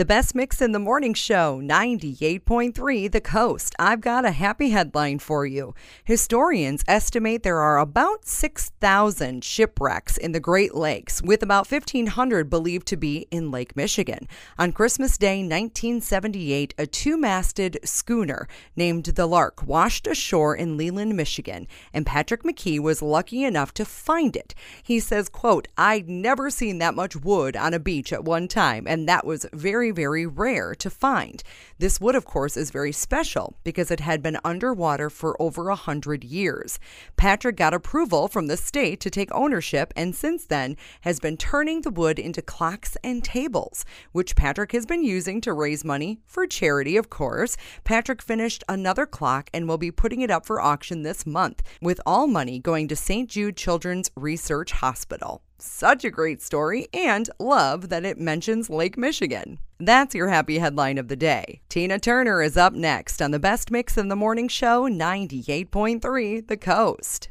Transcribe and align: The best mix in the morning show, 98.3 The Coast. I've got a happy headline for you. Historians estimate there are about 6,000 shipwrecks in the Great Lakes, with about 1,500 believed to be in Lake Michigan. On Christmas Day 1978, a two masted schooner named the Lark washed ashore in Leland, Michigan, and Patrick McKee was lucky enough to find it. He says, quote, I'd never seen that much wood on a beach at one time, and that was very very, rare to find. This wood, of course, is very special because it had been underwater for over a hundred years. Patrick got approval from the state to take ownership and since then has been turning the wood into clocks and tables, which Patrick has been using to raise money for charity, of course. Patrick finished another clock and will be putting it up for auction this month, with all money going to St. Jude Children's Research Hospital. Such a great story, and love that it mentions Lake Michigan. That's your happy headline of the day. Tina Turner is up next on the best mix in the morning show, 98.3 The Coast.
The 0.00 0.06
best 0.06 0.34
mix 0.34 0.62
in 0.62 0.72
the 0.72 0.78
morning 0.78 1.12
show, 1.12 1.60
98.3 1.62 3.12
The 3.12 3.20
Coast. 3.20 3.74
I've 3.78 4.00
got 4.00 4.24
a 4.24 4.30
happy 4.30 4.70
headline 4.70 5.18
for 5.18 5.44
you. 5.44 5.74
Historians 6.04 6.82
estimate 6.88 7.42
there 7.42 7.60
are 7.60 7.78
about 7.78 8.24
6,000 8.24 9.44
shipwrecks 9.44 10.16
in 10.16 10.32
the 10.32 10.40
Great 10.40 10.74
Lakes, 10.74 11.20
with 11.20 11.42
about 11.42 11.70
1,500 11.70 12.48
believed 12.48 12.86
to 12.86 12.96
be 12.96 13.28
in 13.30 13.50
Lake 13.50 13.76
Michigan. 13.76 14.26
On 14.58 14.72
Christmas 14.72 15.18
Day 15.18 15.40
1978, 15.40 16.72
a 16.78 16.86
two 16.86 17.18
masted 17.18 17.78
schooner 17.84 18.48
named 18.74 19.04
the 19.04 19.26
Lark 19.26 19.66
washed 19.66 20.06
ashore 20.06 20.56
in 20.56 20.78
Leland, 20.78 21.14
Michigan, 21.14 21.66
and 21.92 22.06
Patrick 22.06 22.42
McKee 22.42 22.80
was 22.80 23.02
lucky 23.02 23.44
enough 23.44 23.74
to 23.74 23.84
find 23.84 24.34
it. 24.34 24.54
He 24.82 24.98
says, 24.98 25.28
quote, 25.28 25.68
I'd 25.76 26.08
never 26.08 26.48
seen 26.48 26.78
that 26.78 26.94
much 26.94 27.16
wood 27.16 27.54
on 27.54 27.74
a 27.74 27.78
beach 27.78 28.14
at 28.14 28.24
one 28.24 28.48
time, 28.48 28.86
and 28.86 29.06
that 29.06 29.26
was 29.26 29.44
very 29.52 29.89
very, 29.90 30.26
rare 30.26 30.74
to 30.74 30.90
find. 30.90 31.42
This 31.78 32.00
wood, 32.00 32.14
of 32.14 32.24
course, 32.24 32.56
is 32.56 32.70
very 32.70 32.92
special 32.92 33.56
because 33.64 33.90
it 33.90 34.00
had 34.00 34.22
been 34.22 34.38
underwater 34.44 35.10
for 35.10 35.40
over 35.40 35.68
a 35.68 35.74
hundred 35.74 36.24
years. 36.24 36.78
Patrick 37.16 37.56
got 37.56 37.74
approval 37.74 38.28
from 38.28 38.46
the 38.46 38.56
state 38.56 39.00
to 39.00 39.10
take 39.10 39.34
ownership 39.34 39.92
and 39.96 40.14
since 40.14 40.44
then 40.44 40.76
has 41.02 41.20
been 41.20 41.36
turning 41.36 41.82
the 41.82 41.90
wood 41.90 42.18
into 42.18 42.42
clocks 42.42 42.96
and 43.02 43.24
tables, 43.24 43.84
which 44.12 44.36
Patrick 44.36 44.72
has 44.72 44.86
been 44.86 45.04
using 45.04 45.40
to 45.40 45.52
raise 45.52 45.84
money 45.84 46.20
for 46.26 46.46
charity, 46.46 46.96
of 46.96 47.10
course. 47.10 47.56
Patrick 47.84 48.22
finished 48.22 48.64
another 48.68 49.06
clock 49.06 49.50
and 49.52 49.68
will 49.68 49.78
be 49.78 49.90
putting 49.90 50.20
it 50.20 50.30
up 50.30 50.46
for 50.46 50.60
auction 50.60 51.02
this 51.02 51.26
month, 51.26 51.62
with 51.80 52.00
all 52.06 52.26
money 52.26 52.58
going 52.58 52.88
to 52.88 52.96
St. 52.96 53.28
Jude 53.28 53.56
Children's 53.56 54.10
Research 54.16 54.72
Hospital. 54.72 55.42
Such 55.62 56.04
a 56.04 56.10
great 56.10 56.42
story, 56.42 56.88
and 56.92 57.28
love 57.38 57.88
that 57.88 58.04
it 58.04 58.18
mentions 58.18 58.70
Lake 58.70 58.96
Michigan. 58.98 59.58
That's 59.78 60.14
your 60.14 60.28
happy 60.28 60.58
headline 60.58 60.98
of 60.98 61.08
the 61.08 61.16
day. 61.16 61.60
Tina 61.68 61.98
Turner 61.98 62.42
is 62.42 62.56
up 62.56 62.74
next 62.74 63.22
on 63.22 63.30
the 63.30 63.38
best 63.38 63.70
mix 63.70 63.96
in 63.96 64.08
the 64.08 64.16
morning 64.16 64.48
show, 64.48 64.88
98.3 64.88 66.46
The 66.46 66.56
Coast. 66.56 67.29